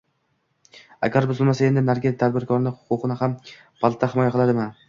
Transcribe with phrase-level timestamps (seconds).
[1.07, 4.71] Agar buzilmasa endi narigi tadbirkorni xuquqini ham Palata himoya qiladimi?